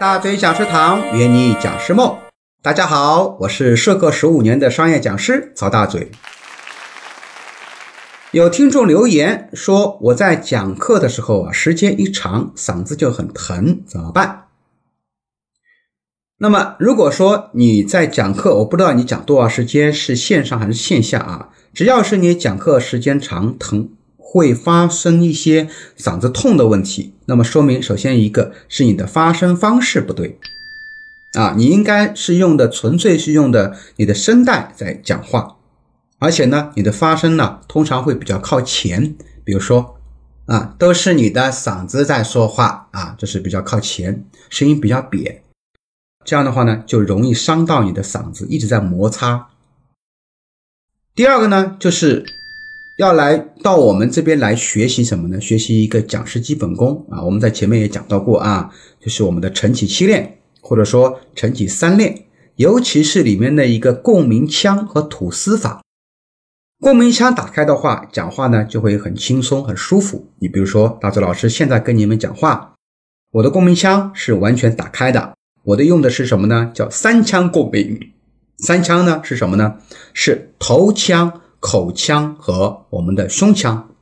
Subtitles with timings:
[0.00, 2.16] 大嘴讲师堂约你讲师梦。
[2.62, 6.10] 大家好，我是授课十五年的商业讲师曹大嘴。
[8.30, 14.46] 有听众留言说，我在讲课的时候啊，时间一长，嗓子就很疼，怎么办？
[16.38, 21.50] 那么，如果说你在讲课，我不知道你讲多少时间，是线上还是线下啊？
[21.74, 23.90] 只要是你讲课时间长，疼
[24.32, 25.68] 会发生一些
[25.98, 30.38] 嗓子痛的问题，那么说明首先一个是你的发声方式不对
[31.32, 35.56] 啊，你应该是用的纯粹是用的你的声带在讲话，
[36.20, 39.96] 而且呢，你的发声呢通常会比较靠前，比如说
[40.46, 45.38] 啊，都是你的嗓子在说话啊，这是比较靠前，声音比较瘪。
[46.24, 49.48] 这样的话呢，就容易伤到你的嗓子，一直在摩擦。
[51.16, 52.24] 第二个呢，就是
[53.00, 55.40] 要来到我们这边来学习什么呢？
[55.40, 57.22] 学习一个讲师基本功啊。
[57.22, 65.80] 我们在前面也讲到过啊，就是我们的晨起七练，或者说晨起三练，尤其是里面的一个共鸣腔和吐丝法。
[66.78, 70.28] 共鸣腔打开的话，讲话呢就会很轻松、很舒服。
[70.38, 72.74] 你比如说，大周老师现在跟你们讲话，
[73.32, 75.32] 我的共鸣腔是完全打开的。
[75.64, 76.70] 我的用的是什么呢？
[76.74, 77.98] 叫三腔共鸣。
[78.58, 79.78] 三腔呢是什么呢？
[80.12, 83.94] 是头腔、口腔和我们的胸腔，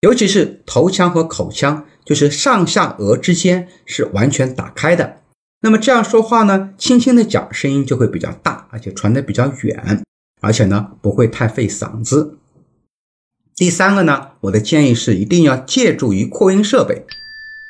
[0.00, 5.18] 尤其是头腔和口腔，就是上下颚之间是完全打开的。
[5.60, 10.02] 那么这样说话呢，轻轻的讲，声音就会比较大，而且传得比较远，
[10.40, 12.38] 而且呢不会太费嗓子。
[13.54, 17.04] 第三个呢，我的建议是一定要借助于扩音设备，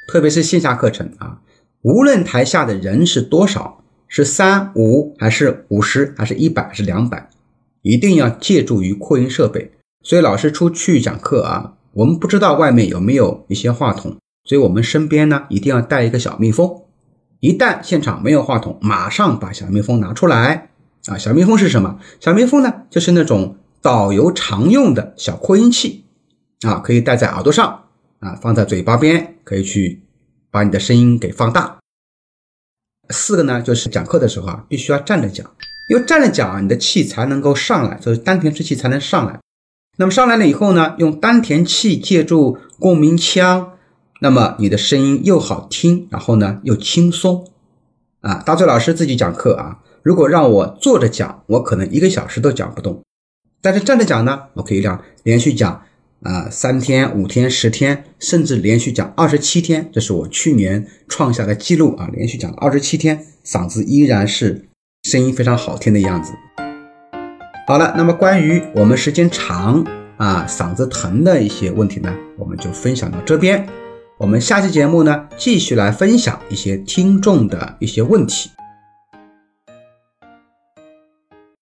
[0.06, 1.40] 特别是线下课程啊。
[1.80, 7.30] 无论台下的人是多少，是三五还是五十，还是一百还是两百，
[7.88, 9.72] 一定要借助于扩音设备。
[10.02, 16.82] 所以老师出去讲课啊，我们不知道外面有没有一些话筒，所以我们身边呢一定要带一个小蜜蜂。
[17.40, 20.70] 一旦现场没有话筒，马上把小蜜蜂拿出来
[21.06, 21.16] 啊！
[21.16, 21.98] 小蜜蜂是什么？
[22.20, 26.04] 小蜜蜂呢，就是那种导游常用的小扩音器
[26.66, 27.84] 啊，可以戴在耳朵上
[28.20, 30.02] 啊，放在嘴巴边，可以去。
[30.50, 31.78] 把你的声音给放大。
[33.10, 35.46] 四个呢，就是讲课的时候啊，必须要站着讲，
[35.88, 39.40] 因为站着讲啊，你的气才能够上来，就是丹田之气才能上来。
[39.96, 43.72] 那么上来了以后呢，用丹田气借助共鸣腔，
[44.20, 47.50] 那么你的声音又好听，然后呢又轻松。
[48.20, 53.02] 啊，大嘴老师自己讲课啊，如果让我坐着讲，我可能一个小时都讲不动。
[53.60, 55.82] 但是站着讲呢，我可以让连续讲。
[56.20, 62.10] 啊，三天、五天、十天，甚至连续讲二十七天，这是我去年创下的记录啊！
[62.12, 64.66] 连续讲二十七天，嗓子依然是
[65.10, 66.34] 声音非常好听的样子。
[67.66, 69.82] 好了，那么关于我们时间长
[70.18, 73.66] 啊嗓子疼的一些问题呢，我们就分享到这边。
[74.18, 78.50] 我们下期节目呢，继续来分享一些听众的一些问题。